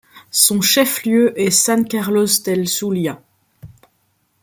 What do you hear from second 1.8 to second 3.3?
Carlos del Zulia.